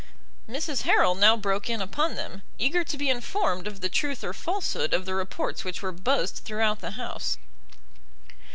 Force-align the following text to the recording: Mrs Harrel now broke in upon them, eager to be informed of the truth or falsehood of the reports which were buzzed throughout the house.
Mrs 0.49 0.81
Harrel 0.81 1.13
now 1.13 1.37
broke 1.37 1.69
in 1.69 1.79
upon 1.79 2.15
them, 2.15 2.41
eager 2.57 2.83
to 2.83 2.97
be 2.97 3.11
informed 3.11 3.67
of 3.67 3.81
the 3.81 3.87
truth 3.87 4.23
or 4.23 4.33
falsehood 4.33 4.95
of 4.95 5.05
the 5.05 5.13
reports 5.13 5.63
which 5.63 5.83
were 5.83 5.91
buzzed 5.91 6.37
throughout 6.43 6.79
the 6.81 6.97
house. 6.97 7.37